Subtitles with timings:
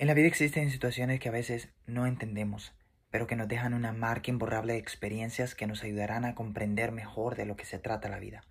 [0.00, 2.72] En la vida existen situaciones que a veces no entendemos,
[3.10, 7.34] pero que nos dejan una marca imborrable de experiencias que nos ayudarán a comprender mejor
[7.34, 8.44] de lo que se trata la vida.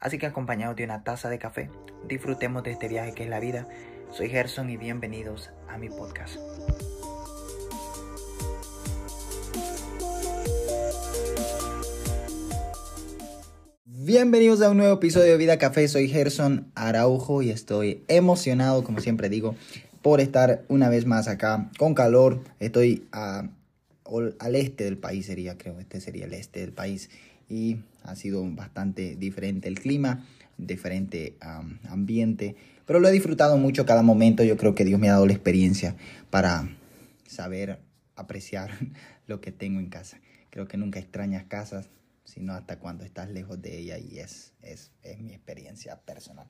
[0.00, 1.70] Así que acompañados de una taza de café,
[2.08, 3.68] disfrutemos de este viaje que es la vida.
[4.10, 6.36] Soy Gerson y bienvenidos a mi podcast.
[13.84, 19.00] Bienvenidos a un nuevo episodio de Vida Café, soy Gerson Araujo y estoy emocionado, como
[19.00, 19.54] siempre digo,
[20.02, 22.42] por estar una vez más acá con calor.
[22.60, 27.10] Estoy al este del país, sería, creo, este sería el este del país.
[27.48, 30.26] Y ha sido bastante diferente el clima,
[30.56, 31.36] diferente
[31.88, 32.56] ambiente.
[32.86, 34.44] Pero lo he disfrutado mucho cada momento.
[34.44, 35.96] Yo creo que Dios me ha dado la experiencia
[36.30, 36.68] para
[37.26, 37.78] saber
[38.16, 38.70] apreciar
[39.26, 40.18] lo que tengo en casa.
[40.50, 41.90] Creo que nunca extrañas casas,
[42.28, 46.46] sino hasta cuando estás lejos de ella y es, es, es mi experiencia personal.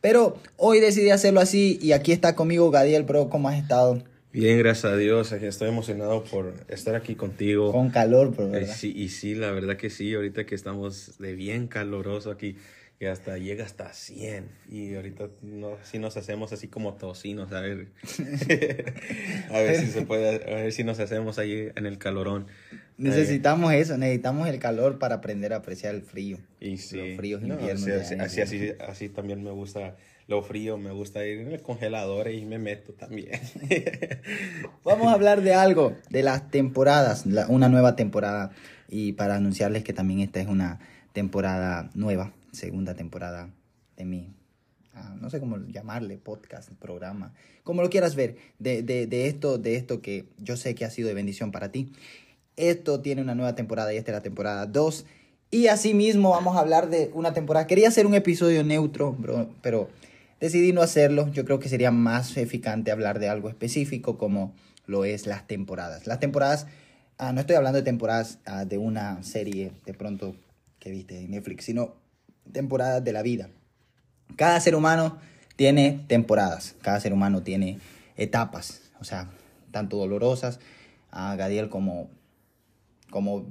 [0.00, 4.02] Pero hoy decidí hacerlo así y aquí está conmigo Gadiel, bro, ¿cómo has estado?
[4.32, 5.32] Bien, gracias a Dios.
[5.32, 7.72] Estoy emocionado por estar aquí contigo.
[7.72, 8.50] Con calor, bro.
[8.50, 8.74] ¿verdad?
[8.74, 10.14] Sí, y sí, la verdad que sí.
[10.14, 12.56] Ahorita que estamos de bien caloroso aquí,
[12.98, 14.48] que hasta llega hasta 100.
[14.70, 17.88] Y ahorita no, si nos hacemos así como tocinos, a ver.
[19.50, 22.48] a ver si se puede, a ver si nos hacemos ahí en el calorón.
[22.98, 26.38] Necesitamos eso, necesitamos el calor para aprender a apreciar el frío.
[26.60, 26.96] Y sí.
[26.96, 27.86] Los fríos inviernos.
[27.86, 29.96] así, así, así, también me gusta
[30.26, 33.40] lo frío, me gusta ir en el congelador y me meto también.
[34.84, 38.50] Vamos a hablar de algo, de las temporadas, una nueva temporada.
[38.88, 40.80] Y para anunciarles que también esta es una
[41.12, 43.50] temporada nueva, segunda temporada
[43.96, 44.34] de mi,
[44.94, 47.32] ah, no sé cómo llamarle, podcast, programa,
[47.64, 50.90] como lo quieras ver, de, de, de, esto, de esto que yo sé que ha
[50.90, 51.92] sido de bendición para ti.
[52.58, 55.06] Esto tiene una nueva temporada y esta es la temporada 2.
[55.52, 57.68] Y asimismo vamos a hablar de una temporada.
[57.68, 59.16] Quería hacer un episodio neutro,
[59.62, 59.88] pero
[60.40, 61.30] decidí no hacerlo.
[61.32, 64.54] Yo creo que sería más eficante hablar de algo específico como
[64.86, 66.08] lo es las temporadas.
[66.08, 66.66] Las temporadas,
[67.16, 70.34] ah, no estoy hablando de temporadas ah, de una serie de pronto
[70.80, 71.94] que viste en Netflix, sino
[72.52, 73.50] temporadas de la vida.
[74.34, 75.18] Cada ser humano
[75.54, 77.78] tiene temporadas, cada ser humano tiene
[78.16, 79.30] etapas, o sea,
[79.70, 80.58] tanto dolorosas,
[81.10, 82.10] a Gadiel como
[83.10, 83.46] como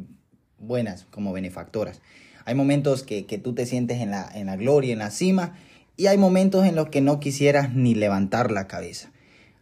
[0.60, 2.02] buenas, como benefactoras.
[2.46, 5.58] Hay momentos que, tú te sientes en la, en la gloria, en la cima,
[5.98, 9.12] y hay momentos en los que no quisieras ni levantar la cabeza.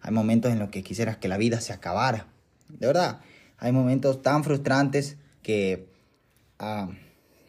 [0.01, 2.27] Hay momentos en los que quisieras que la vida se acabara.
[2.69, 3.21] De verdad,
[3.57, 5.87] hay momentos tan frustrantes que
[6.59, 6.89] ah,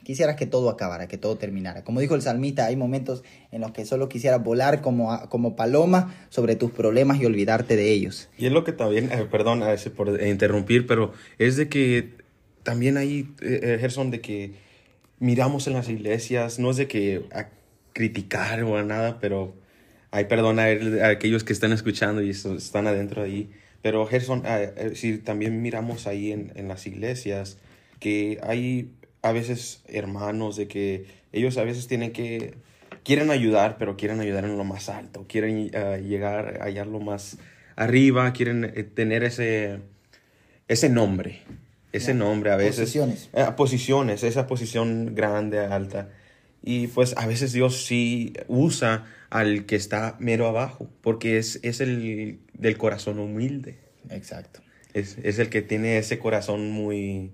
[0.05, 1.83] quisieras que todo acabara, que todo terminara.
[1.83, 6.15] Como dijo el salmista, hay momentos en los que solo quisieras volar como, como paloma
[6.29, 8.29] sobre tus problemas y olvidarte de ellos.
[8.39, 12.26] Y es lo que también, eh, perdón a veces por interrumpir, pero es de que
[12.67, 14.55] también hay, eh, Gerson, de que
[15.21, 17.49] miramos en las iglesias, no es de que a
[17.93, 19.55] criticar o a nada, pero
[20.11, 20.67] hay perdón a,
[21.07, 23.51] aquellos que están escuchando y están adentro ahí.
[23.83, 24.43] Pero Gerson,
[24.95, 27.57] si también miramos ahí en, en, las iglesias
[28.01, 28.91] que hay
[29.23, 32.55] a veces hermanos de que ellos a veces tienen que,
[33.05, 37.39] quieren ayudar, pero quieren ayudar en lo más alto, quieren uh, llegar allá lo más
[37.77, 39.79] arriba, quieren eh, tener ese,
[40.67, 41.43] ese nombre
[41.97, 42.81] ese nombre a veces.
[42.81, 43.29] Posiciones.
[43.33, 46.11] Eh, posiciones, esa posición grande, alta.
[46.63, 51.81] Y pues a veces Dios sí usa al que está mero abajo, porque es, es
[51.81, 53.79] el del corazón humilde.
[54.11, 54.61] Exacto.
[54.93, 57.31] Es, es, el que tiene ese corazón muy...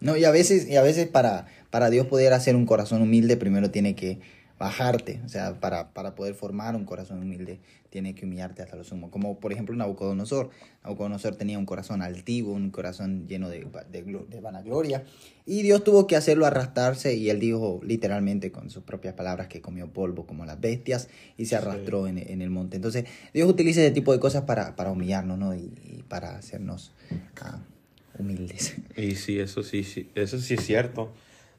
[0.00, 3.36] No, y a veces, y a veces para, para Dios poder hacer un corazón humilde,
[3.36, 4.20] primero tiene que
[4.62, 7.58] bajarte, o sea, para, para poder formar un corazón humilde,
[7.90, 9.10] tiene que humillarte hasta lo sumo.
[9.10, 10.50] Como por ejemplo Nabucodonosor.
[10.84, 15.02] Nabucodonosor tenía un corazón altivo, un corazón lleno de, de, vanagloria.
[15.46, 19.60] Y Dios tuvo que hacerlo arrastrarse y él dijo literalmente con sus propias palabras que
[19.60, 22.76] comió polvo como las bestias y se arrastró en, en, el monte.
[22.76, 25.56] Entonces Dios utiliza ese tipo de cosas para, para humillarnos ¿no?
[25.56, 26.92] y, para hacernos
[27.40, 27.64] ah,
[28.16, 28.76] humildes.
[28.96, 31.12] Y sí, eso sí, sí, eso sí es cierto.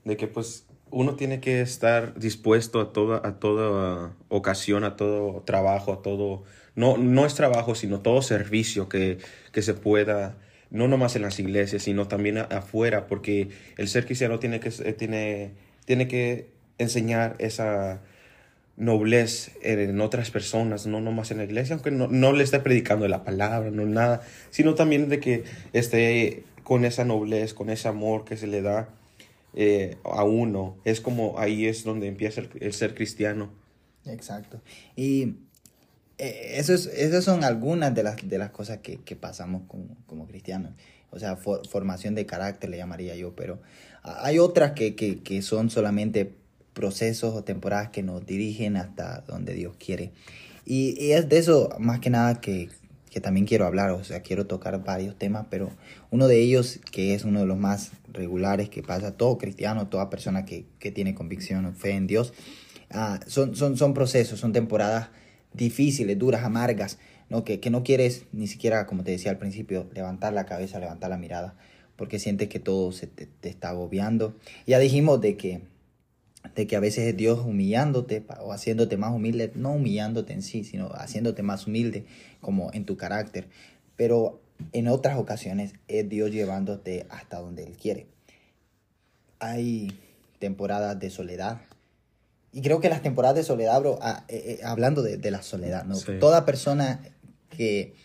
[0.06, 5.42] De que pues uno tiene que estar dispuesto a toda, a toda ocasión, a todo
[5.42, 6.44] trabajo, a todo,
[6.76, 9.18] no, no es trabajo, sino todo servicio que,
[9.51, 10.38] que se pueda,
[10.69, 14.94] no nomás en las iglesias, sino también afuera, porque el ser cristiano tiene que, eh,
[14.94, 15.54] tiene,
[15.86, 18.01] tiene que enseñar esa
[18.78, 23.07] noblez en otras personas, no nomás en la iglesia, aunque no, no le esté predicando
[23.07, 25.44] la palabra, no nada, sino también de que
[25.74, 28.90] esté con esa noblez, con ese amor que se le da
[29.54, 30.78] eh, a uno.
[30.86, 33.52] Es como ahí es donde empieza el, ser cristiano.
[34.06, 34.62] Exacto.
[34.96, 35.36] Y
[36.18, 40.74] eh, esas son algunas de las, de las cosas que, que pasamos como, como, cristianos.
[41.12, 43.60] O sea, formación de carácter le llamaría yo, pero
[44.02, 46.34] hay otras que, que, que son solamente
[46.74, 50.12] procesos o temporadas que nos dirigen hasta donde Dios quiere.
[50.66, 52.70] Y, y, es de eso más que nada que,
[53.13, 55.69] que también quiero hablar, o sea, quiero tocar varios temas, pero
[56.10, 60.10] uno de ellos, que es uno de los más regulares que pasa todo cristiano, toda
[60.10, 62.33] persona que, que tiene convicción o fe en Dios,
[62.89, 65.10] ah, son, son, son procesos, son temporadas
[65.54, 66.98] difíciles, duras, amargas,
[67.30, 67.44] ¿no?
[67.44, 71.12] Que, que no quieres ni siquiera, como te decía al principio, levantar la cabeza, levantar
[71.12, 71.56] la mirada,
[71.95, 74.36] porque sientes que todo se te, te está agobiando.
[74.66, 75.62] Ya dijimos de que
[76.56, 80.64] de que a veces es Dios humillándote o haciéndote más humilde, no humillándote en sí,
[80.64, 82.06] sino haciéndote más humilde
[82.42, 83.48] como en tu carácter.
[83.96, 84.42] Pero
[84.72, 88.08] en otras ocasiones es Dios llevándote hasta donde Él quiere.
[89.40, 89.92] Hay
[90.40, 91.62] temporadas de soledad.
[92.52, 95.42] Y creo que las temporadas de soledad, bro, ah, eh, eh, hablando de, de, la
[95.42, 95.96] soledad, ¿no?
[95.96, 96.14] Sí.
[96.20, 97.02] Toda persona
[97.50, 97.96] que,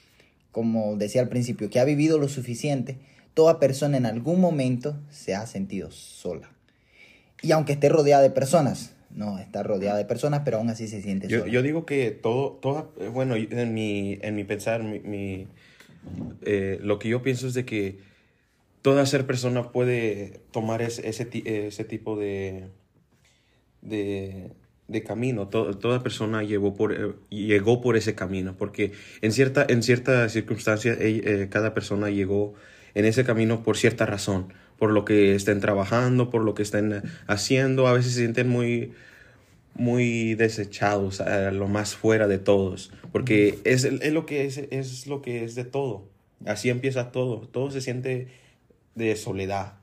[0.52, 2.96] como decía al principio, que ha vivido lo suficiente,
[3.34, 6.50] toda persona en algún momento se ha sentido sola.
[7.42, 11.02] Y aunque esté rodeada de personas, no está rodeada de personas, pero aún así se
[11.02, 11.52] siente Yo, sola.
[11.52, 15.46] yo digo que todo, toda, eh, bueno, en mi, en mi pensar, mi, mi,
[16.42, 17.98] eh, lo que yo pienso es de que
[18.82, 21.28] toda ser persona puede tomar ese, ese,
[21.68, 22.68] ese tipo de,
[23.82, 24.52] de,
[24.88, 25.48] de camino.
[25.48, 30.28] To- toda persona llevó por, eh, llegó por ese camino, porque en cierta, en cierta
[30.28, 32.54] circunstancia eh, cada persona llegó
[32.94, 37.02] en ese camino por cierta razón, por lo que estén trabajando, por lo que estén
[37.26, 37.86] haciendo.
[37.86, 38.92] A veces se sienten muy,
[39.74, 45.06] muy desechados, a lo más fuera de todos, porque es, es lo que es, es
[45.06, 46.08] lo que es de todo.
[46.46, 47.48] Así empieza todo.
[47.48, 48.28] Todo se siente
[48.94, 49.74] de soledad,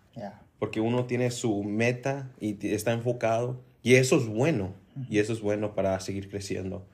[0.60, 4.74] porque uno tiene su meta y está enfocado y eso es bueno,
[5.10, 6.86] y eso es bueno para seguir creciendo.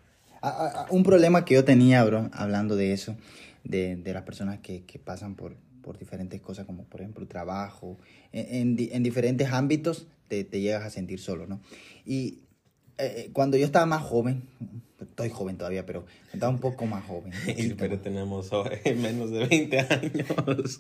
[0.90, 3.16] Un problema que yo tenía, bro, hablando de eso,
[3.64, 7.98] de, de las personas que, que pasan por, por diferentes cosas, como por ejemplo trabajo,
[8.32, 11.62] en, en en diferentes ámbitos te, te llegas a sentir solo, ¿no?
[12.06, 12.40] Y
[12.98, 14.44] eh, cuando yo estaba más joven,
[15.00, 17.32] estoy joven todavía, pero estaba un poco más joven.
[17.46, 18.04] poquito Pero más.
[18.04, 18.50] tenemos
[18.98, 20.78] menos de 20 años.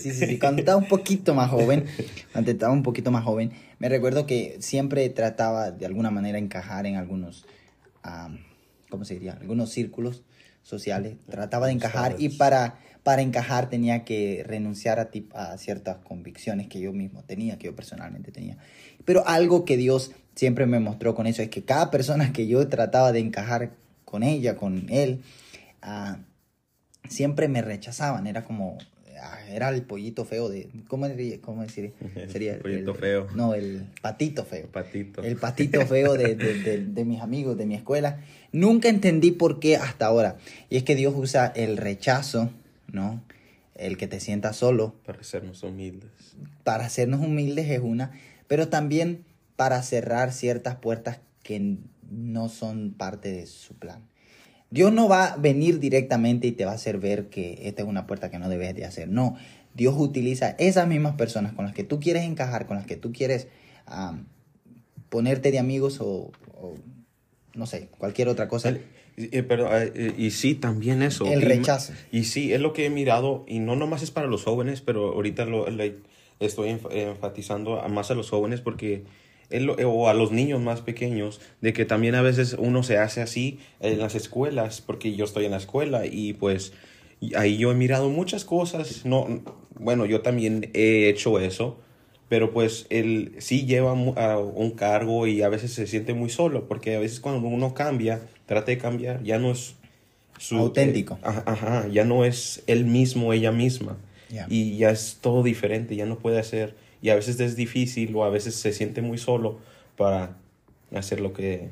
[0.00, 0.38] Sí, sí, sí.
[0.38, 1.84] Cuando estaba un poquito más joven,
[2.32, 6.86] cuando estaba un poquito más joven, me recuerdo que siempre trataba de alguna manera encajar
[6.86, 7.44] en algunos,
[8.02, 8.38] am,
[8.88, 9.32] ¿cómo se diría?
[9.32, 10.22] Algunos círculos
[10.64, 11.16] sociales.
[11.30, 16.66] Trataba de encajar y para, para encajar tenía que renunciar a, tip- a ciertas convicciones
[16.66, 18.58] que yo mismo tenía, que yo personalmente tenía.
[19.04, 22.66] Pero algo que Dios siempre me mostró con eso es que cada persona que yo
[22.68, 23.70] trataba de encajar
[24.04, 25.22] con ella, con él,
[25.82, 26.18] ah,
[27.08, 28.26] siempre me rechazaban.
[28.26, 28.78] Era como,
[29.24, 31.92] ah, era el pollito feo de, ¿cómo, diría- cómo decir?
[32.14, 33.26] El Sería pollito feo.
[33.34, 34.66] No, el patito feo.
[34.68, 35.22] Patito.
[35.22, 38.20] El patito feo de, de- de- de mis amigos, de mi escuela.
[38.52, 40.36] Nunca entendí por qué hasta ahora.
[40.70, 42.50] Y es que Dios usa el rechazo,
[42.92, 43.22] ¿no?
[43.74, 46.10] El que te sientas solo, Para sernos humildes.
[46.62, 48.12] para hacernos humildes es una,
[48.46, 49.24] pero también
[49.56, 51.78] para cerrar ciertas puertas que
[52.10, 54.00] no son parte de su plan.
[54.74, 57.88] Dios no va a venir directamente y te va a hacer ver que esta es
[57.88, 59.08] una puerta que no debes de hacer.
[59.08, 59.36] No,
[59.72, 63.12] Dios utiliza esas mismas personas con las que tú quieres encajar, con las que tú
[63.12, 63.46] quieres
[65.08, 66.74] ponerte de amigos o, o,
[67.54, 68.70] no sé, cualquier otra cosa.
[68.70, 68.82] El-
[69.16, 71.24] y, eh, pero, eh, eh, y sí, también eso.
[71.26, 71.92] El rechazo.
[72.10, 75.12] Y, sí, es lo que he mirado, y no nomás es para los jóvenes, pero
[75.12, 75.68] ahorita lo,
[76.40, 79.04] estoy enf- enfatizando más a los jóvenes porque,
[79.84, 83.58] o a los niños más pequeños, de que también a veces uno se hace así
[83.80, 86.72] en las escuelas, porque yo estoy en la escuela y pues
[87.36, 89.42] ahí yo he mirado muchas cosas, no,
[89.78, 91.78] bueno, yo también he hecho eso,
[92.28, 96.66] pero pues él sí lleva a un cargo y a veces se siente muy solo,
[96.66, 99.76] porque a veces cuando uno cambia, trata de cambiar, ya no es
[100.38, 100.56] su...
[100.56, 101.14] Auténtico.
[101.14, 103.98] eh, ajá, ya no es él mismo, ella misma.
[104.30, 104.46] Ya.
[104.48, 106.74] Y ya es todo diferente, ya no puede hacer.
[107.04, 109.58] Y a veces es difícil o a veces se siente muy solo
[109.94, 110.38] para
[110.94, 111.68] hacer lo que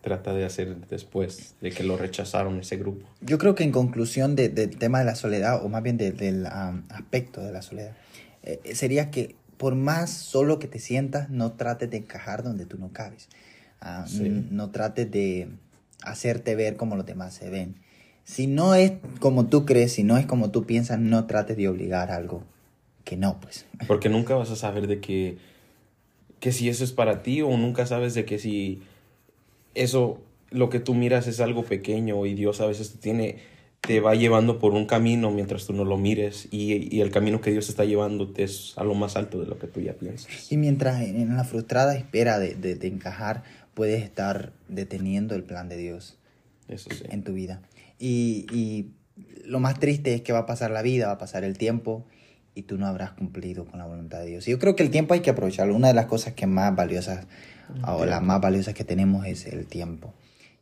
[0.00, 3.04] trata de hacer después de que lo rechazaron ese grupo.
[3.20, 6.12] Yo creo que en conclusión de- del tema de la soledad, o más bien de-
[6.12, 7.96] del aspecto de la soledad,
[8.44, 12.78] eh, sería que por más solo que te sientas, no trates de encajar donde tú
[12.78, 13.28] no cabes.
[13.80, 14.46] Ah, Sí.
[14.52, 15.48] No trates de
[16.04, 17.74] hacerte ver como los demás se ven.
[18.22, 21.66] Si no es como tú crees, si no es como tú piensas, no trates de
[21.68, 22.44] obligar algo
[23.06, 23.64] que no, pues.
[23.88, 25.38] Porque nunca vas a saber de que,
[26.40, 28.82] que si eso es para ti o nunca sabes de que si
[29.74, 30.20] eso,
[30.50, 33.36] lo que tú miras es algo pequeño y Dios a veces te tiene,
[33.80, 37.40] te va llevando por un camino mientras tú no lo mires y, y el camino
[37.40, 39.92] que Dios te está llevando es a lo más alto de lo que tú ya
[39.94, 40.50] piensas.
[40.50, 43.44] Y mientras en la frustrada espera de, de- de encajar,
[43.74, 46.18] puedes estar deteniendo el plan de Dios.
[46.68, 47.04] Eso sí.
[47.10, 47.62] en tu vida.
[48.00, 48.86] Y, y
[49.44, 52.04] lo más triste es que va a pasar la vida, va a pasar el tiempo
[52.56, 54.48] y tú no habrás cumplido con la voluntad de Dios.
[54.48, 55.76] Y yo creo que el tiempo hay que aprovecharlo.
[55.76, 57.26] Una de las cosas que más valiosas,
[57.86, 60.14] o las más valiosas que tenemos es el tiempo.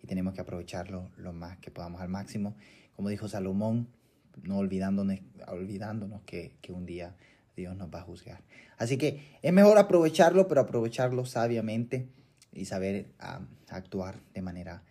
[0.02, 2.56] Y tenemos que aprovecharlo lo más que podamos al máximo.
[2.96, 3.86] Como dijo Salomón,
[4.42, 7.14] no olvidándonos, olvidándonos que, que un día
[7.56, 8.42] Dios nos va a juzgar.
[8.76, 12.08] Así que es mejor aprovecharlo, pero aprovecharlo sabiamente
[12.52, 14.82] y saber ah, actuar de manera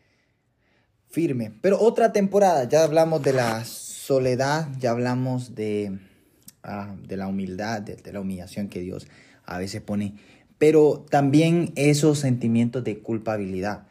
[1.10, 1.52] firme.
[1.62, 6.00] Pero otra temporada, ya hablamos de la soledad, ya hablamos de,
[6.64, 9.08] ah, de la humildad, de, la humillación que Dios
[9.46, 10.16] a veces pone,
[10.58, 13.88] pero también esos sentimientos de culpabilidad.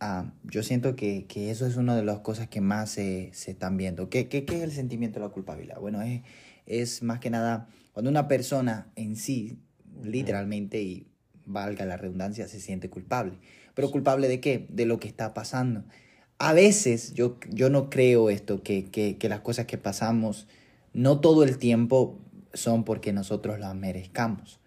[0.00, 4.08] Ah, yo siento que, eso es una de las cosas que más se, están viendo.
[4.08, 5.78] ¿Qué, ¿Qué, es el sentimiento de la culpabilidad?
[5.80, 6.22] Bueno, es,
[6.66, 9.58] es más que nada cuando una persona en sí,
[10.02, 11.06] literalmente, y
[11.44, 13.38] valga la redundancia, se siente culpable.
[13.74, 14.66] ¿Pero culpable de qué?
[14.70, 15.84] De lo que está pasando
[16.40, 20.48] a veces yo, yo no creo esto, que, que, que, las cosas que pasamos
[20.92, 22.18] no todo el tiempo
[22.52, 24.60] son porque nosotros las merezcamos.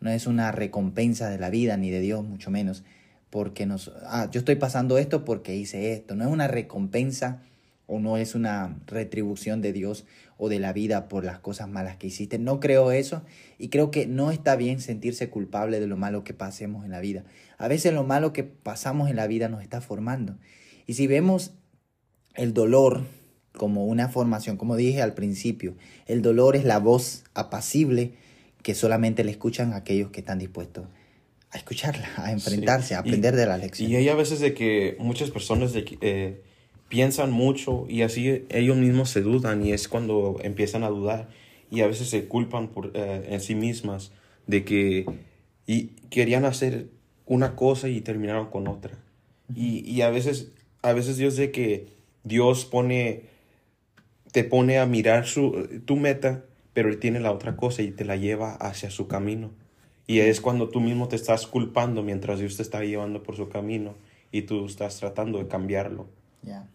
[0.00, 2.84] No es una recompensa de la vida ni de Dios, mucho menos.
[3.30, 6.14] Porque nos, ah, yo estoy pasando esto porque hice esto.
[6.14, 7.42] No es una recompensa
[7.86, 10.04] o no es una retribución de Dios
[10.38, 12.38] o de la vida por las cosas malas que hiciste.
[12.38, 13.22] No creo eso
[13.58, 17.00] y creo que no está bien sentirse culpable de lo malo que pasemos en la
[17.00, 17.24] vida.
[17.58, 20.36] A veces lo malo que pasamos en la vida nos está formando
[20.86, 21.54] y si vemos
[22.34, 23.04] el dolor
[23.56, 25.74] como una formación, como dije al principio,
[26.06, 28.12] el dolor es la voz apacible
[28.62, 30.86] que solamente le escuchan aquellos que están dispuestos
[31.50, 33.90] a escucharla, a enfrentarse, a aprender de la lección.
[33.90, 36.42] Y hay a veces de que muchas personas eh,
[36.88, 41.28] piensan mucho y así ellos mismos se dudan y es cuando empiezan a dudar
[41.70, 44.12] y a veces se culpan por, eh, en sí mismas
[44.46, 45.06] de que
[45.66, 46.88] y querían hacer
[47.24, 48.98] una cosa y terminaron con otra.
[49.54, 50.48] Y, y a veces
[50.86, 51.88] a veces Dios de que
[52.22, 53.24] Dios pone,
[54.36, 58.04] te pone a mirar su, tu meta, pero Él tiene la otra cosa y te
[58.04, 59.50] la lleva hacia su camino.
[60.06, 63.48] Y es cuando tú mismo te estás culpando mientras Dios te está llevando por su
[63.48, 63.94] camino
[64.30, 66.06] y tú estás tratando de cambiarlo.
[66.42, 66.68] Ya.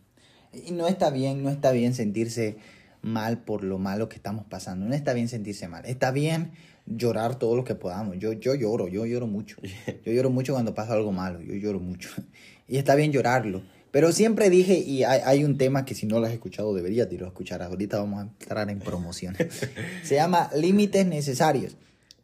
[0.52, 2.58] Y no está bien, no está bien sentirse
[3.04, 4.88] mal por lo malo que estamos pasando.
[4.88, 5.86] No está bien sentirse mal.
[5.86, 6.54] Está bien
[6.88, 8.18] llorar todo lo que podamos.
[8.18, 9.58] Yo, yo lloro, yo lloro mucho.
[10.04, 11.40] Yo lloro mucho cuando pasa algo malo.
[11.42, 12.10] Yo lloro mucho.
[12.68, 13.62] Y está bien llorarlo.
[13.92, 17.26] Pero siempre dije, y hay, un tema que si no lo has escuchado deberías irlo
[17.26, 17.62] a escuchar.
[17.62, 19.36] Ahorita vamos a entrar en promoción.
[20.04, 21.76] Se llama Límites Necesarios.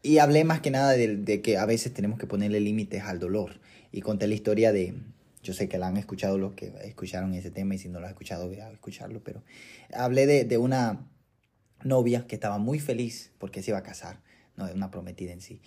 [0.02, 3.60] Y hablé más que nada de, que a veces tenemos que ponerle límites al dolor.
[3.92, 4.94] Y conté la historia de,
[5.44, 8.06] yo sé que la han escuchado los que escucharon ese tema y si no lo
[8.06, 9.22] has escuchado, voy a escucharlo.
[9.22, 9.44] Pero
[9.94, 11.06] hablé de, una
[11.84, 14.22] novia que estaba muy feliz porque se iba a casar,
[14.56, 15.62] no, una prometida en sí.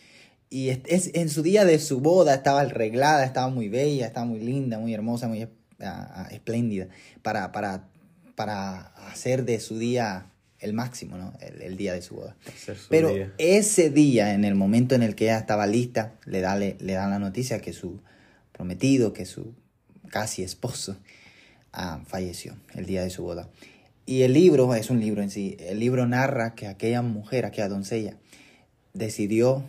[0.49, 4.41] Y es, en su día de su boda estaba arreglada, estaba muy bella, estaba muy
[4.41, 5.43] linda, muy hermosa, muy
[6.31, 6.89] espléndida
[7.23, 7.89] para, para,
[8.35, 11.33] para hacer de su día el máximo, ¿no?
[11.41, 12.37] El, día de su boda.
[12.91, 16.77] Pero ese día, en el momento en el que ella estaba lista, le, da, le,
[16.79, 18.01] dan la noticia que su
[18.53, 19.55] prometido, que su
[20.11, 20.99] casi esposo,
[21.73, 23.49] ah, falleció el día de su boda.
[24.05, 27.69] Y el libro, es un libro en sí, el libro narra que aquella mujer, aquella
[27.69, 28.17] doncella,
[28.93, 29.65] decidió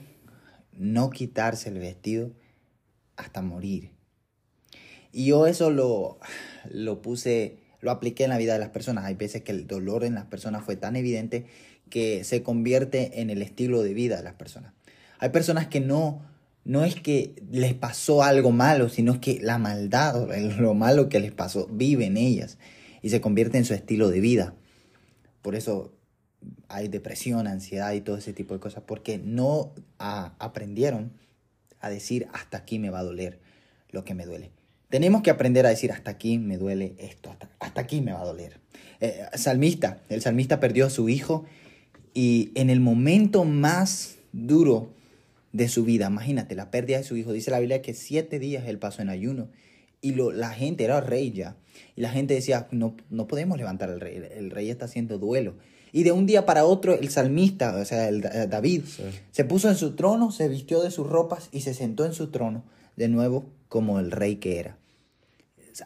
[0.73, 2.31] no quitarse el vestido
[3.15, 3.91] hasta morir.
[5.11, 6.19] Y yo eso lo,
[6.69, 9.05] lo puse, lo apliqué en la vida de las personas.
[9.05, 11.45] Hay veces que el dolor en las personas fue tan evidente
[11.89, 14.73] que se convierte en el estilo de vida de las personas.
[15.19, 16.21] Hay personas que no,
[16.63, 20.27] no es que les pasó algo malo, sino que la maldad
[20.59, 22.57] lo malo que les pasó vive en ellas
[23.01, 24.55] y se convierte en su estilo de vida.
[25.41, 25.93] Por eso
[26.69, 31.11] hay depresión, ansiedad y todo ese tipo de cosas, porque no aprendieron
[31.79, 33.39] a decir hasta aquí me va a doler
[33.89, 34.51] lo que me duele.
[34.91, 38.25] Tenemos que aprender a decir, hasta aquí me duele esto, hasta, aquí me va a
[38.25, 38.59] doler.
[38.99, 41.45] Eh, salmista, el salmista perdió a su hijo
[42.13, 44.91] y en el momento más duro
[45.53, 48.67] de su vida, imagínate, la pérdida de su hijo, dice la Biblia que siete días
[48.67, 49.47] él pasó en ayuno
[50.01, 51.55] y lo, la gente era rey ya.
[51.95, 55.55] Y la gente decía, no, no podemos levantar al rey, el rey está haciendo duelo.
[55.93, 58.83] Y de un día para otro el salmista, o sea, el, eh, David,
[59.31, 62.27] se puso en su trono, se vistió de sus ropas y se sentó en su
[62.27, 62.65] trono
[62.97, 64.80] de nuevo como el rey que era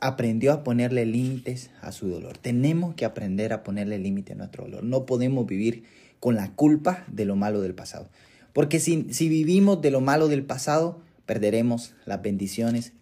[0.01, 2.37] aprendió a ponerle límites a su dolor.
[2.37, 4.83] Tenemos que aprender a ponerle límite a nuestro dolor.
[4.83, 5.83] No podemos vivir
[6.19, 8.09] con la culpa de lo malo del pasado.
[8.53, 12.93] Porque si, si vivimos de lo malo del pasado, perderemos las bendiciones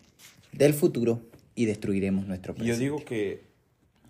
[0.52, 1.22] del futuro
[1.56, 2.75] y destruiremos nuestro presente.
[2.75, 3.42] Yo digo que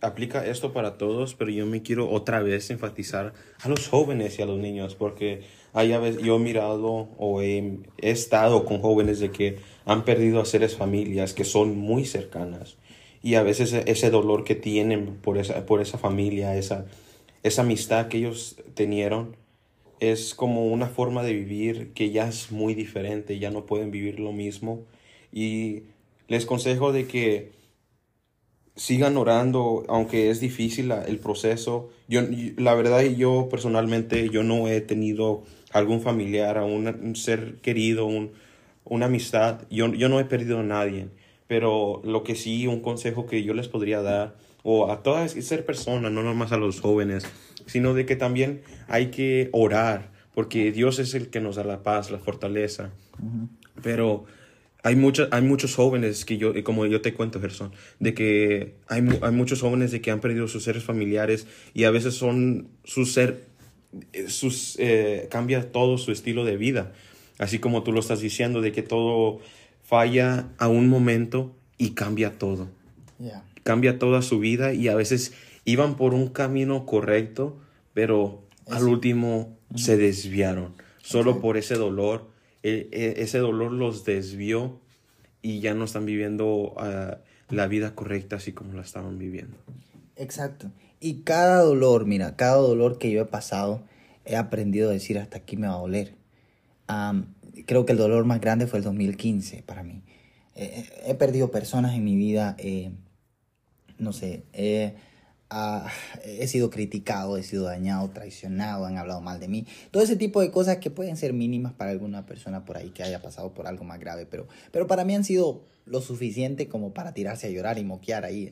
[0.04, 4.42] aplica esto para todos, pero yo me quiero otra vez enfatizar a los jóvenes y
[4.42, 5.42] a los niños, porque
[5.72, 10.46] hay veces yo he mirado o he, estado con jóvenes de que han perdido a
[10.46, 12.78] seres familias que son muy cercanas
[13.22, 16.86] y a veces ese dolor que tienen por esa, por esa familia, esa,
[17.42, 19.38] esa amistad que ellos tenieron,
[20.02, 24.20] es como una forma de vivir que ya es muy diferente, ya no pueden vivir
[24.20, 24.84] lo mismo
[25.32, 25.84] y
[26.28, 27.63] les consejo de que
[28.76, 31.90] sigan orando, aunque es difícil la- el proceso.
[32.08, 32.22] Yo,
[32.58, 38.06] la verdad, yo personalmente, yo no he tenido algún familiar, a un, un ser querido,
[38.06, 38.32] un,
[38.86, 39.62] una amistad.
[39.70, 41.08] Yo, yo no he perdido a nadie.
[41.48, 45.66] Pero lo que sí, un consejo que yo les podría dar, o a todas ser
[45.66, 47.26] personas, no nomás a los jóvenes,
[47.66, 51.84] sino de que también hay que orar, porque Dios es el que nos da la
[51.84, 52.92] paz, la fortaleza.
[53.82, 54.26] Pero
[54.84, 59.04] hay, muchos hay muchos jóvenes que yo, como yo te cuento, Gerson, de que hay,
[59.22, 63.06] hay muchos jóvenes de que han perdido sus seres familiares y a veces son su
[63.06, 63.46] ser,
[64.12, 66.94] eh, sus, eh, cambia todo su estilo de vida.
[67.40, 69.40] Así como tú lo estás diciendo, de que todo
[69.84, 72.70] falla a un momento y cambia todo
[73.64, 75.34] cambia toda su vida y a veces
[75.66, 77.58] iban por un camino correcto,
[77.94, 80.74] pero al último se desviaron.
[81.02, 82.28] Solo por ese dolor,
[82.64, 84.80] ese dolor los desvió
[85.42, 87.18] y ya no están viviendo ah,
[87.50, 89.58] la vida correcta así como la estaban viviendo.
[90.16, 90.72] Exacto.
[91.00, 93.84] Y cada dolor, mira, cada dolor que yo he pasado,
[94.26, 96.16] he aprendido a decir hasta aquí me va a doler.
[97.66, 100.02] Creo que el dolor más grande fue el 2015 para mí.
[100.56, 102.92] Eh, eh, he perdido personas en mi vida, eh,
[103.98, 104.96] no sé, eh,
[106.26, 109.66] he sido criticado, he sido dañado, traicionado, han hablado mal de mí.
[109.92, 113.04] Todo ese tipo de cosas que pueden ser mínimas para alguna persona por ahí que
[113.04, 116.94] haya pasado por algo más grave, pero, pero para mí han sido lo suficiente como
[116.94, 118.52] para tirarse a llorar y moquear ahí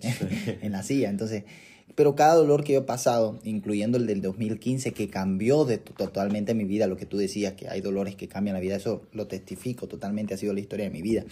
[0.61, 1.09] en la silla.
[1.09, 1.43] Entonces,
[1.95, 5.93] pero cada dolor que yo he pasado, incluyendo el del 2015, que cambió de to-
[5.93, 9.01] totalmente mi vida, lo que tú decías, que hay dolores que cambian la vida, eso
[9.11, 11.25] lo testifico totalmente, ha sido la historia de mi vida.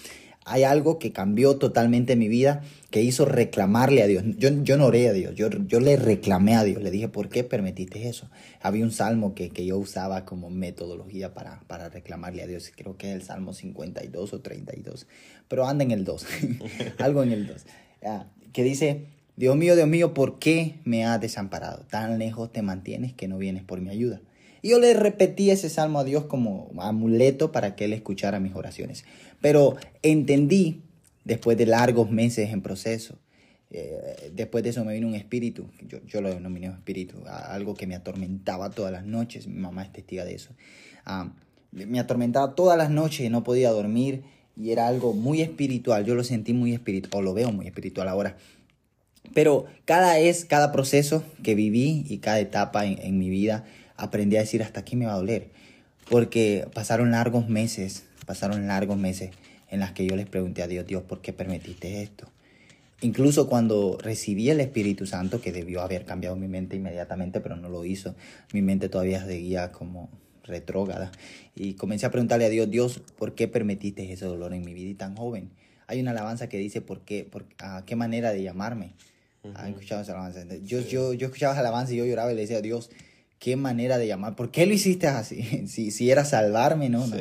[0.45, 4.23] Hay algo que cambió totalmente mi vida, que hizo reclamarle a Dios.
[4.37, 7.29] Yo, yo no oré a Dios, yo, yo le reclamé a Dios, le dije, ¿por
[7.29, 8.29] qué permitiste eso?
[8.61, 12.97] Había un salmo que, que yo usaba como metodología para, para reclamarle a Dios, creo
[12.97, 15.07] que es el Salmo 52 o 32,
[15.47, 16.25] pero anda en el 2,
[16.97, 17.65] algo en el 2,
[18.05, 19.05] ah, que dice,
[19.35, 21.85] Dios mío, Dios mío, ¿por qué me has desamparado?
[21.89, 24.19] Tan lejos te mantienes que no vienes por mi ayuda.
[24.61, 28.55] Y yo le repetí ese salmo a Dios como amuleto para que Él escuchara mis
[28.55, 29.05] oraciones.
[29.41, 30.81] Pero entendí,
[31.23, 33.17] después de largos meses en proceso,
[33.71, 37.85] eh, después de eso me vino un espíritu, yo, yo lo denominé espíritu, algo que
[37.85, 40.51] me atormentaba todas las noches, mi mamá es testiga de eso.
[41.05, 41.31] Ah,
[41.71, 44.23] me atormentaba todas las noches no podía dormir
[44.57, 48.07] y era algo muy espiritual, yo lo sentí muy espiritual, o lo veo muy espiritual
[48.07, 48.37] ahora.
[49.35, 53.65] Pero cada es, cada proceso que viví y cada etapa en mi vida,
[53.99, 55.49] aprendí a decir hasta aquí me va a doler.
[56.09, 59.31] Porque pasaron largos meses, pasaron largos meses
[59.69, 62.27] en las que yo les pregunté a Dios, Dios, ¿por qué permitiste esto?
[63.01, 67.69] Incluso cuando recibí el Espíritu Santo, que debió haber cambiado mi mente inmediatamente, pero no
[67.69, 68.15] lo hizo,
[68.51, 70.09] mi mente todavía seguía como
[70.43, 71.11] retrógrada.
[71.55, 74.89] Y comencé a preguntarle a Dios, Dios, ¿por qué permitiste ese dolor en mi vida
[74.89, 75.49] y tan joven?
[75.87, 77.23] Hay una alabanza que dice, ¿por qué?
[77.23, 78.93] Por, ¿A qué manera de llamarme?
[79.55, 80.43] ¿Han escuchado esa alabanza?
[80.63, 82.89] Yo, yo, yo escuchaba esa alabanza y yo lloraba y le decía, Dios,
[83.39, 84.35] qué manera de llamar.
[84.35, 85.41] ¿Por qué lo hiciste así?
[85.67, 87.07] Si, si era salvarme, ¿no?
[87.07, 87.15] No,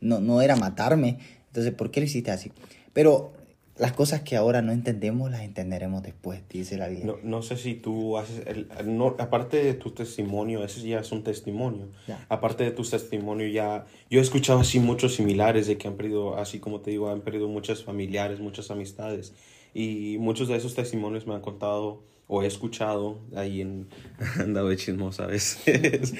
[0.00, 1.18] no, no era matarme.
[1.48, 2.52] Entonces, ¿por qué lo hiciste así?
[2.92, 3.32] Pero
[3.78, 7.06] las cosas que ahora no entendemos, las entenderemos después, dice la Biblia.
[7.06, 11.12] No, no sé si tú haces, el, no, aparte de tu testimonio, ese ya es
[11.12, 11.88] un testimonio.
[12.06, 12.24] Ya.
[12.28, 16.36] Aparte de tu testimonio, ya, yo he escuchado así muchos similares de que han perdido,
[16.36, 19.34] así como te digo, han perdido muchos familiares, muchas amistades.
[19.74, 23.86] Y muchos de esos testimonios me han contado o he escuchado ahí en
[24.40, 26.14] andado de chismoso a veces.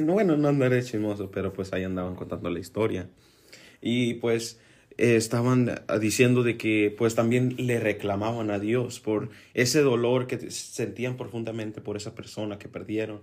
[0.00, 3.08] no, bueno, no andar de chismoso, pero pues ahí andaban contando la historia.
[3.80, 4.58] Y pues
[4.98, 10.50] eh, estaban diciendo de que pues también le reclamaban a Dios por ese dolor que
[10.50, 13.20] sentían profundamente por esa persona que perdieron.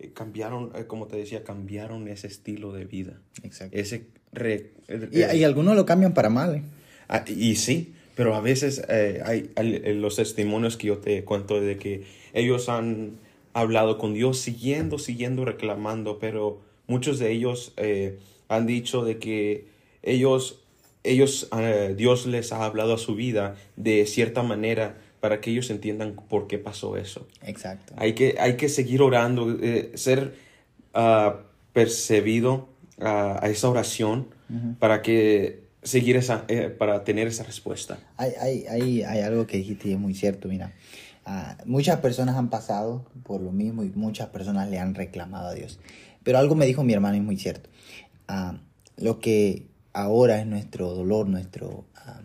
[0.00, 3.20] Eh, cambiaron, eh, como te decía, cambiaron ese estilo de vida.
[3.42, 3.76] Exacto.
[3.76, 4.72] Ese re-
[5.12, 6.54] Y, y algunos lo cambian para mal.
[6.54, 6.62] ¿eh?
[7.08, 11.24] Ah, y sí, pero a veces eh, hay, hay, eh, los testimonios que yo te
[11.24, 12.02] cuento de que
[12.34, 13.12] ellos han
[13.52, 19.66] hablado con Dios siguiendo, siguiendo, reclamando, pero muchos de ellos eh, han dicho de que
[20.02, 20.60] ellos,
[21.04, 25.70] ellos eh, Dios les ha hablado a su vida de cierta manera para que ellos
[25.70, 27.28] entiendan por qué pasó eso.
[27.44, 27.92] Exacto.
[27.96, 30.34] Hay que, hay que seguir orando, eh, ser
[30.92, 31.40] ah,
[31.72, 32.68] percibido
[33.00, 34.26] ah, a esa oración
[34.78, 37.98] para que seguir esa, eh, para tener esa respuesta.
[38.16, 40.72] Hay, hay, hay, hay algo que dijiste y es muy cierto, mira.
[41.24, 45.54] Ah, muchas personas han pasado por lo mismo y muchas personas le han reclamado a
[45.54, 45.78] Dios.
[46.22, 47.68] Pero algo me dijo mi hermano y es muy cierto.
[48.28, 48.58] Ah,
[48.96, 52.22] lo que ahora es nuestro dolor, nuestro ah,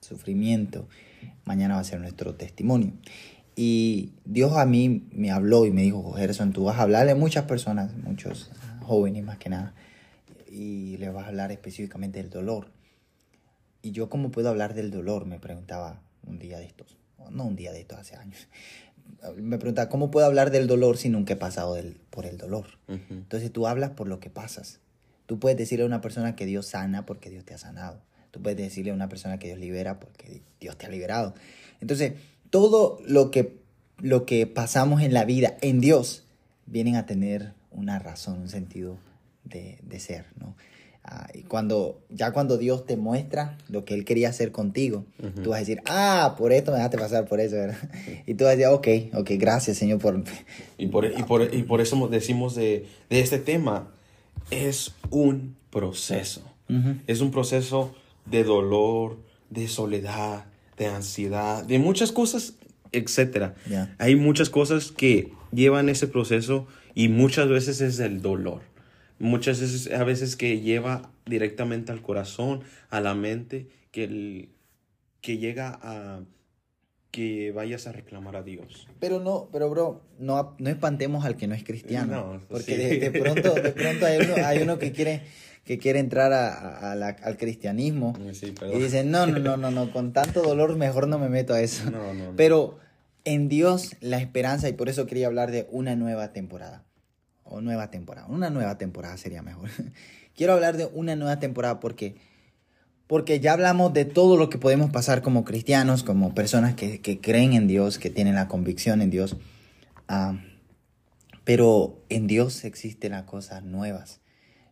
[0.00, 0.88] sufrimiento,
[1.44, 2.92] mañana va a ser nuestro testimonio.
[3.56, 7.16] Y Dios a mí me habló y me dijo, Gerson, tú vas a hablarle a
[7.16, 8.50] muchas personas, muchos
[8.82, 9.74] jóvenes más que nada,
[10.54, 12.68] y le vas a hablar específicamente del dolor.
[13.82, 15.26] Y yo, ¿cómo puedo hablar del dolor?
[15.26, 16.96] Me preguntaba un día de estos.
[17.30, 18.48] no un día de esto, hace años.
[19.36, 22.66] Me pregunta, ¿cómo puedo hablar del dolor si nunca he pasado del, por el dolor?
[22.88, 24.80] Entonces tú hablas por lo que pasas.
[25.26, 28.00] Tú puedes decirle a una persona que Dios sana porque Dios te ha sanado.
[28.30, 31.34] Tú puedes decirle a una persona que Dios libera porque Dios te ha liberado.
[31.80, 32.14] Entonces,
[32.50, 33.58] todo lo que,
[33.98, 36.24] lo que pasamos en la vida en Dios
[36.66, 38.98] vienen a tener una razón, un sentido
[39.44, 40.56] de, de ser, ¿no?
[41.06, 45.04] Ah, y cuando, ya cuando Dios te muestra lo que Él quería hacer contigo,
[45.42, 47.76] tú vas a decir, ah, por esto me dejaste pasar por eso, ¿verdad?
[48.26, 50.24] Y tú vas a decir, ok, ok, gracias Señor por...
[50.78, 53.92] Y por, y por, y por eso decimos de, de, este tema,
[54.50, 56.42] es un proceso.
[57.06, 59.18] Es un proceso de dolor,
[59.50, 60.46] de soledad,
[60.78, 62.54] de ansiedad, de muchas cosas,
[62.92, 63.52] etc.
[63.98, 68.73] Hay muchas cosas que llevan ese proceso y muchas veces es el dolor
[69.18, 74.48] muchas veces, a veces que lleva directamente al corazón, a la mente, que,
[75.20, 76.20] que llega a
[77.10, 78.88] que vayas a reclamar a Dios.
[78.98, 82.42] Pero no, pero bro, no, no espantemos al que no es cristiano.
[82.48, 85.22] porque de, pronto, de pronto hay uno, hay uno que quiere
[85.64, 90.42] que quiere entrar a, al cristianismo y dice, no, no, no, no, no, con tanto
[90.42, 91.84] dolor mejor no me meto a eso.
[92.36, 92.78] Pero
[93.24, 96.84] en Dios la esperanza, y por eso quería hablar de una nueva temporada
[97.44, 98.26] o nueva temporada.
[98.28, 99.70] Una nueva temporada sería mejor.
[100.36, 102.16] Quiero hablar de una nueva temporada porque,
[103.06, 107.52] porque ya hablamos de todo lo que podemos pasar como cristianos, como personas que, creen
[107.52, 109.36] en Dios, que tienen la convicción en Dios.
[110.08, 110.36] Ah,
[111.44, 114.20] pero en Dios existen las cosas nuevas.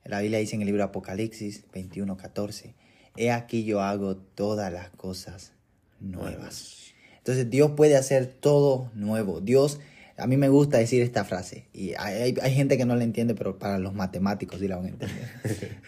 [0.05, 2.75] La Biblia dice en el libro Apocalipsis 21, 14,
[3.17, 5.53] He aquí yo hago todas las cosas
[6.01, 6.95] nuevas.
[7.19, 9.41] Entonces Dios puede hacer todo nuevo.
[9.41, 9.79] Dios
[10.23, 13.59] a mí me gusta decir esta frase y hay, gente que no la entiende, pero
[13.59, 15.29] para los matemáticos sí la van a entender.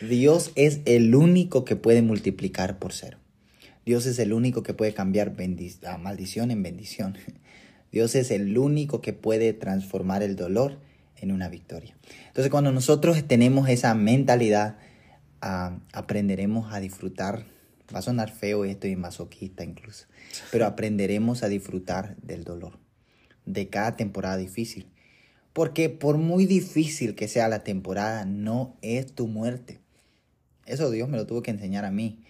[0.09, 3.18] Dios es el único que puede multiplicar por cero.
[3.87, 5.35] Dios es el único que puede cambiar
[6.01, 7.16] maldición en bendición.
[7.92, 10.79] Dios es el único que puede transformar el dolor
[11.16, 11.97] en una victoria.
[12.27, 14.79] Entonces cuando nosotros tenemos esa mentalidad,
[15.42, 17.44] ah, aprenderemos a disfrutar.
[17.94, 20.07] Va a sonar feo esto y masoquista incluso,
[20.51, 22.84] pero aprenderemos a disfrutar del dolor
[23.46, 24.87] de cada temporada difícil.
[25.52, 29.80] Porque por muy difícil que sea la temporada, no es tu muerte.
[30.66, 32.24] Eso Dios me lo tuvo que enseñar a mí.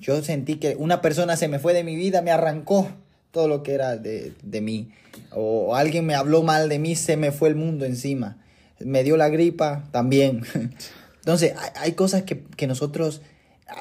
[0.00, 2.88] Yo sentí que una persona se me fue de mi vida, me arrancó
[3.34, 4.90] todo lo que era de, mí.
[5.32, 8.38] O alguien me habló mal de mí, se me fue el mundo encima.
[8.78, 10.42] Me dio la gripa también.
[11.16, 13.22] Entonces, hay, cosas que, nosotros,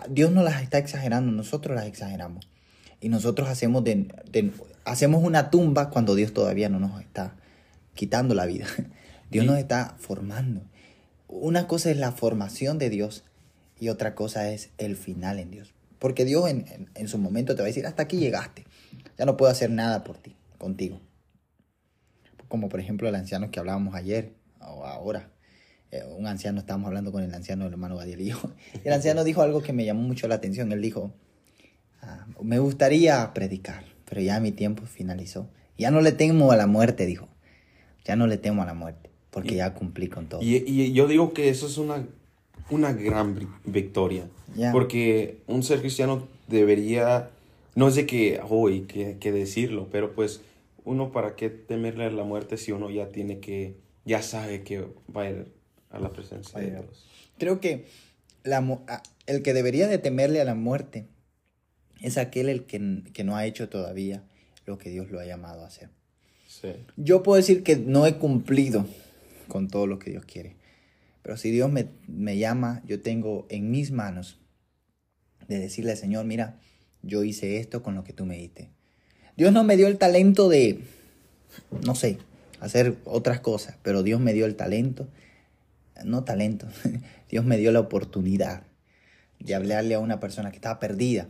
[0.10, 2.50] Dios no las está exagerando, nosotros las exageramos.
[3.00, 4.08] Y nosotros hacemos de,
[4.86, 7.36] hacemos una tumba cuando Dios todavía no nos está
[7.94, 8.68] quitando la vida.
[9.32, 10.62] Dios nos está formando.
[11.28, 13.24] Una cosa es la formación de Dios
[13.80, 15.74] y otra cosa es el final en Dios.
[16.00, 18.66] Porque Dios en, su momento te va a decir, hasta aquí llegaste.
[19.18, 21.00] Ya no puedo hacer nada por ti, contigo.
[22.48, 25.30] Como por ejemplo el anciano que hablábamos ayer o ahora.
[25.92, 28.36] Eh, un anciano, estábamos hablando con el anciano, el hermano Gadiel.
[28.84, 30.72] El anciano dijo algo que me llamó mucho la atención.
[30.72, 31.14] Él dijo,
[32.02, 35.50] ah, me gustaría predicar pero ya mi tiempo finalizó.
[35.76, 37.30] Ya no le temo a la muerte, dijo.
[38.06, 40.40] Ya no le temo a la muerte, porque ya cumplí con todo.
[40.44, 42.06] Y, yo digo que eso es una,
[42.70, 44.30] una gran victoria.
[44.72, 47.32] Porque un ser cristiano debería,
[47.74, 50.42] no sé qué hoy que, que decirlo, pero pues
[50.86, 54.86] uno para qué temerle a la muerte si uno ya tiene que, ya sabe que
[55.10, 55.48] va a ir
[55.90, 57.08] a la presencia de Dios.
[57.40, 57.88] Creo que
[58.44, 58.64] la,
[59.26, 61.08] el que debería de temerle a la muerte
[62.04, 62.80] es aquel el que,
[63.24, 64.24] no ha hecho todavía
[64.66, 65.90] lo que Dios lo ha llamado a hacer.
[66.98, 68.86] Yo puedo decir que no he cumplido
[69.48, 70.56] con todo lo que Dios quiere.
[71.22, 74.38] Pero si Dios me, me llama, yo tengo en mis manos
[75.48, 76.60] de decirle, Señor, mira,
[77.02, 78.70] yo hice esto con lo que tú me diste.
[79.38, 80.82] Dios no me dio el talento de,
[81.86, 82.18] no sé,
[82.60, 85.08] hacer otras cosas, pero Dios me dio el talento,
[86.04, 86.68] no talento,
[87.30, 88.64] Dios me dio la oportunidad
[89.40, 91.30] de hablarle a una persona que estaba perdida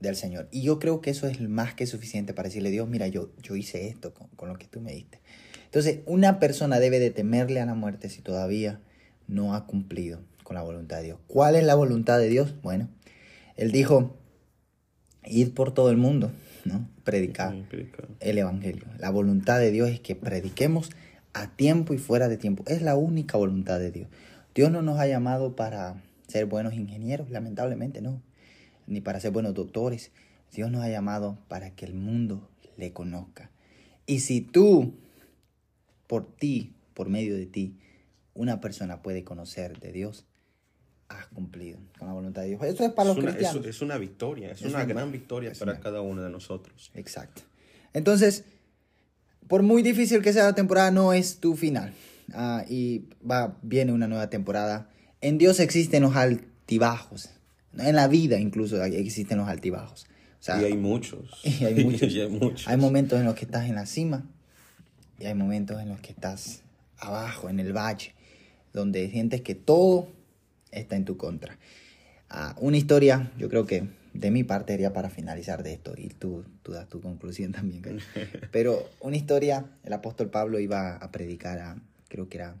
[0.00, 0.48] del Señor.
[0.50, 3.56] Y yo creo que eso es más que suficiente para decirle, Dios, mira, yo, yo
[3.56, 5.20] hice esto con, lo que tú me diste.
[5.64, 8.80] Entonces, una persona debe de temerle a la muerte si todavía
[9.26, 11.18] no ha cumplido con la voluntad de Dios.
[11.26, 12.54] ¿Cuál es la voluntad de Dios?
[12.62, 12.88] Bueno,
[13.56, 14.16] Él dijo,
[15.26, 16.32] ir por todo el mundo,
[16.64, 16.88] ¿no?
[17.04, 17.54] Predicar
[18.20, 18.84] el Evangelio.
[18.98, 20.90] La voluntad de Dios es que prediquemos
[21.34, 22.64] a tiempo y fuera de tiempo.
[22.66, 24.08] Es la única voluntad de Dios.
[24.54, 28.22] Dios no nos ha llamado para ser buenos ingenieros, lamentablemente no
[28.88, 30.10] ni para ser buenos doctores.
[30.52, 33.50] Dios nos ha llamado para que el mundo le conozca.
[34.06, 34.94] Y si tú,
[36.06, 37.76] por ti, por medio de ti,
[38.34, 40.24] una persona puede conocer de Dios,
[41.08, 42.62] has cumplido con la voluntad de Dios.
[42.62, 43.64] Eso es para Es los una, cristianos.
[43.66, 46.30] es- es una victoria, es, Es una una- gran victoria para una- cada uno de
[46.30, 46.90] nosotros.
[46.94, 47.42] Exacto.
[47.94, 48.44] Entonces,
[49.48, 51.92] por muy difícil que sea la temporada, no es tu final.
[52.34, 54.90] Ah, y va, viene una nueva temporada.
[55.22, 57.30] En Dios existen los altibajos.
[57.76, 60.06] En la vida incluso existen los altibajos.
[60.40, 61.40] O sea, y hay muchos.
[61.44, 62.12] y hay muchos.
[62.12, 62.68] Y hay muchos.
[62.68, 64.24] Hay momentos en los que estás en la cima
[65.18, 66.62] y hay momentos en los que estás
[66.98, 68.14] abajo, en el valle,
[68.72, 70.08] donde sientes que todo
[70.70, 71.58] está en tu contra.
[72.30, 76.08] Ah, una historia, yo creo que de mi parte sería para finalizar de esto y
[76.08, 78.00] tú, tú das tu conclusión también.
[78.50, 81.76] Pero una historia, el apóstol Pablo iba a predicar a,
[82.08, 82.56] creo que era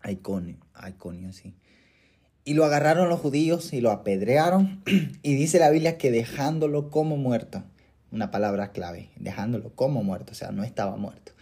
[0.00, 1.54] a Iconio, a Iconio, sí.
[2.44, 4.82] Y lo agarraron los judíos y lo apedrearon.
[5.22, 7.62] Y dice la Biblia que dejándolo como muerto,
[8.10, 11.32] una palabra clave, dejándolo como muerto, o sea, no estaba muerto.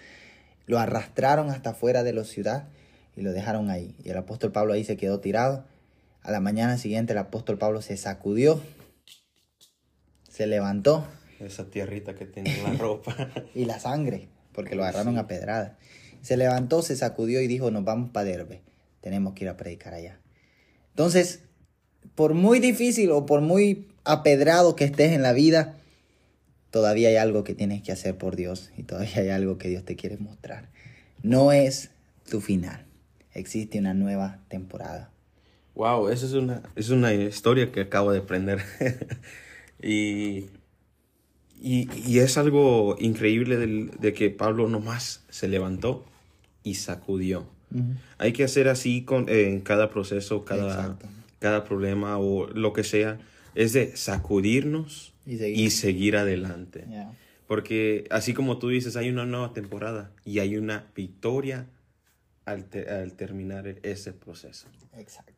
[0.66, 2.68] Lo arrastraron hasta fuera de la ciudad
[3.16, 3.94] y lo dejaron ahí.
[4.04, 5.64] Y el apóstol Pablo ahí se quedó tirado.
[6.22, 8.61] A la mañana siguiente el apóstol Pablo se sacudió,
[10.28, 11.06] se levantó
[11.40, 13.14] Esa tierrita que tiene en la ropa.
[13.54, 15.78] y la sangre, porque lo agarraron a pedrada.
[16.20, 18.62] Se levantó, se sacudió y dijo, nos vamos para Derbe,
[19.00, 20.20] tenemos que ir a predicar allá.
[20.98, 21.44] Entonces,
[22.16, 25.76] por muy difícil o por muy apedrado que estés en la vida,
[26.72, 29.84] todavía hay algo que tienes que hacer por Dios y todavía hay algo que Dios
[29.84, 30.70] te quiere mostrar.
[31.22, 31.92] No es
[32.28, 32.84] tu final,
[33.32, 35.12] existe una nueva temporada.
[35.76, 38.61] Wow, esa es una, es una historia que acabo de aprender.
[39.80, 40.46] y,
[41.61, 46.04] y, y es algo increíble del- de que Pablo nomás se levantó
[46.64, 47.56] y sacudió.
[48.18, 50.98] Hay que hacer así con, eh, en cada proceso, cada,
[51.38, 53.18] cada problema o lo que sea.
[53.54, 55.59] Es de sacudirnos Y seguir.
[55.59, 56.85] y seguir adelante.
[57.46, 61.66] Porque así como tú dices, hay una nueva temporada y hay una victoria
[62.44, 64.68] al, te- al terminar ese proceso.
[64.96, 65.33] Exacto.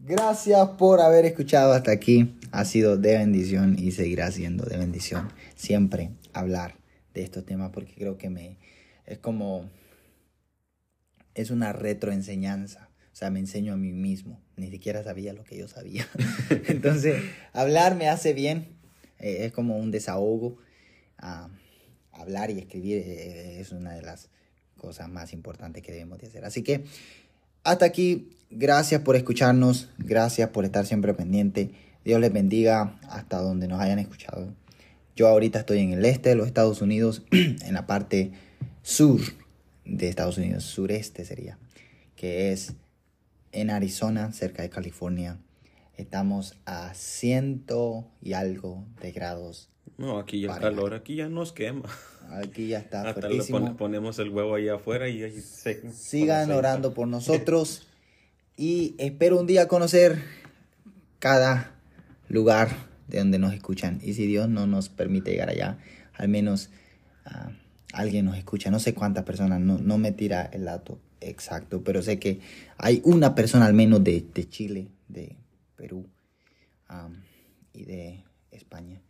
[0.00, 2.34] Gracias por haber escuchado hasta aquí.
[2.52, 6.76] Ha sido de bendición y seguirá siendo de bendición siempre hablar
[7.14, 8.56] de estos temas porque creo que me
[9.06, 9.68] es como
[11.38, 12.88] es una retroenseñanza.
[13.12, 14.40] O sea, me enseño a mí mismo.
[14.56, 16.06] Ni siquiera sabía lo que yo sabía.
[16.66, 17.22] Entonces,
[17.52, 18.76] hablar me hace bien.
[19.20, 20.58] Eh, es como un desahogo.
[21.16, 21.48] Ah,
[22.12, 24.30] hablar y escribir eh, es una de las
[24.76, 26.44] cosas más importantes que debemos de hacer.
[26.44, 26.84] Así que
[27.62, 31.70] hasta aquí, gracias por escucharnos, gracias por estar siempre pendiente.
[32.04, 34.52] Dios les bendiga hasta donde nos hayan escuchado.
[35.14, 38.32] Yo ahorita estoy en el este de los Estados Unidos, en la parte
[38.82, 39.20] sur
[39.88, 41.58] de Estados Unidos, sureste sería,
[42.14, 42.74] que es
[43.52, 45.38] en Arizona, cerca de California.
[45.96, 49.68] Estamos a ciento y algo de grados.
[49.96, 50.76] No, aquí ya Fahrenheit.
[50.76, 51.88] calor, aquí ya nos quema.
[52.30, 53.42] Aquí ya está Hasta le
[53.78, 55.90] ponemos el huevo ahí afuera y ahí se...
[55.92, 57.88] Sigan orando por nosotros
[58.54, 60.22] y espero un día conocer
[61.18, 61.74] cada
[62.28, 62.68] lugar
[63.06, 63.98] de donde nos escuchan.
[64.02, 65.78] Y si Dios no nos permite llegar allá,
[66.14, 66.70] al menos
[67.24, 67.50] ah,
[67.92, 68.70] alguien nos escucha.
[68.70, 72.40] No sé cuántas personas, no, no me tira el dato exacto, pero sé que
[72.76, 75.36] hay una persona al menos de, de Chile, de
[75.76, 76.06] Perú
[77.72, 79.00] y de España,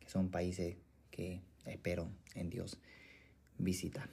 [0.00, 0.76] que son países
[1.10, 2.78] que espero en Dios
[3.58, 4.08] visitar.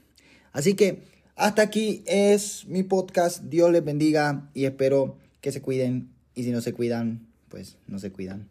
[0.52, 1.04] Así que
[1.36, 3.44] hasta aquí es mi podcast.
[3.44, 6.10] Dios les bendiga y espero que se cuiden.
[6.36, 8.50] Y si no se cuidan, pues no se cuidan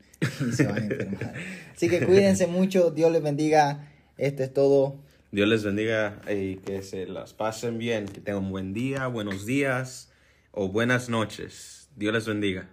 [0.48, 1.32] y se van a.
[1.74, 2.90] Así que cuídense mucho.
[2.90, 3.88] Dios les bendiga.
[4.16, 5.00] Esto es todo.
[5.30, 9.44] Dios les bendiga y que se las pasen bien, que tengan un buen día, buenos
[9.44, 10.10] días
[10.52, 11.90] o buenas noches.
[11.96, 12.70] Dios les bendiga.